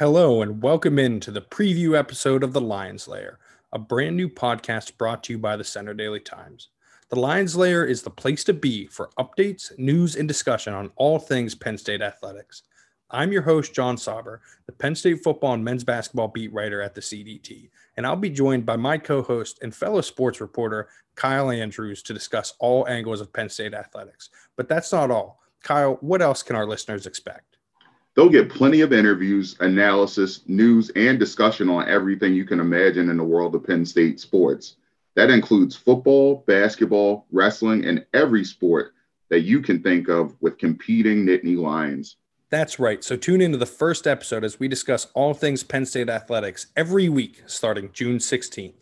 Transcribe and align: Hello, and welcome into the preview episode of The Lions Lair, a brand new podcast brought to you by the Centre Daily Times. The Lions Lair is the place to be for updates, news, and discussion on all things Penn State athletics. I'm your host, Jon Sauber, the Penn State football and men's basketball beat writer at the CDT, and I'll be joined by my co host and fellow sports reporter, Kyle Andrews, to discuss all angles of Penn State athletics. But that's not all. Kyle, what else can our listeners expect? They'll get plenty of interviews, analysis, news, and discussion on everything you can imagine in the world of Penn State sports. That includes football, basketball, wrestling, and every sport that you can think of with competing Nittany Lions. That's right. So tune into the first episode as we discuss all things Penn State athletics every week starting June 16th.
Hello, 0.00 0.40
and 0.40 0.62
welcome 0.62 0.98
into 0.98 1.30
the 1.30 1.42
preview 1.42 1.94
episode 1.94 2.42
of 2.42 2.54
The 2.54 2.60
Lions 2.62 3.06
Lair, 3.06 3.38
a 3.70 3.78
brand 3.78 4.16
new 4.16 4.30
podcast 4.30 4.96
brought 4.96 5.22
to 5.24 5.34
you 5.34 5.38
by 5.38 5.58
the 5.58 5.62
Centre 5.62 5.92
Daily 5.92 6.20
Times. 6.20 6.68
The 7.10 7.20
Lions 7.20 7.54
Lair 7.54 7.84
is 7.84 8.00
the 8.00 8.08
place 8.08 8.42
to 8.44 8.54
be 8.54 8.86
for 8.86 9.10
updates, 9.18 9.78
news, 9.78 10.16
and 10.16 10.26
discussion 10.26 10.72
on 10.72 10.90
all 10.96 11.18
things 11.18 11.54
Penn 11.54 11.76
State 11.76 12.00
athletics. 12.00 12.62
I'm 13.10 13.30
your 13.30 13.42
host, 13.42 13.74
Jon 13.74 13.98
Sauber, 13.98 14.40
the 14.64 14.72
Penn 14.72 14.94
State 14.94 15.22
football 15.22 15.52
and 15.52 15.62
men's 15.62 15.84
basketball 15.84 16.28
beat 16.28 16.54
writer 16.54 16.80
at 16.80 16.94
the 16.94 17.02
CDT, 17.02 17.68
and 17.98 18.06
I'll 18.06 18.16
be 18.16 18.30
joined 18.30 18.64
by 18.64 18.76
my 18.76 18.96
co 18.96 19.20
host 19.20 19.58
and 19.60 19.74
fellow 19.74 20.00
sports 20.00 20.40
reporter, 20.40 20.88
Kyle 21.14 21.50
Andrews, 21.50 22.02
to 22.04 22.14
discuss 22.14 22.54
all 22.58 22.88
angles 22.88 23.20
of 23.20 23.34
Penn 23.34 23.50
State 23.50 23.74
athletics. 23.74 24.30
But 24.56 24.66
that's 24.66 24.92
not 24.92 25.10
all. 25.10 25.42
Kyle, 25.62 25.98
what 26.00 26.22
else 26.22 26.42
can 26.42 26.56
our 26.56 26.64
listeners 26.64 27.04
expect? 27.04 27.58
They'll 28.14 28.28
get 28.28 28.50
plenty 28.50 28.80
of 28.80 28.92
interviews, 28.92 29.56
analysis, 29.60 30.42
news, 30.46 30.90
and 30.96 31.18
discussion 31.18 31.68
on 31.68 31.88
everything 31.88 32.34
you 32.34 32.44
can 32.44 32.60
imagine 32.60 33.08
in 33.08 33.16
the 33.16 33.24
world 33.24 33.54
of 33.54 33.66
Penn 33.66 33.86
State 33.86 34.18
sports. 34.18 34.76
That 35.14 35.30
includes 35.30 35.76
football, 35.76 36.44
basketball, 36.46 37.26
wrestling, 37.30 37.84
and 37.84 38.04
every 38.12 38.44
sport 38.44 38.94
that 39.28 39.40
you 39.40 39.60
can 39.60 39.82
think 39.82 40.08
of 40.08 40.34
with 40.40 40.58
competing 40.58 41.24
Nittany 41.24 41.56
Lions. 41.56 42.16
That's 42.50 42.80
right. 42.80 43.02
So 43.04 43.16
tune 43.16 43.40
into 43.40 43.58
the 43.58 43.66
first 43.66 44.08
episode 44.08 44.42
as 44.42 44.58
we 44.58 44.66
discuss 44.66 45.06
all 45.14 45.34
things 45.34 45.62
Penn 45.62 45.86
State 45.86 46.08
athletics 46.08 46.66
every 46.76 47.08
week 47.08 47.44
starting 47.46 47.90
June 47.92 48.18
16th. 48.18 48.74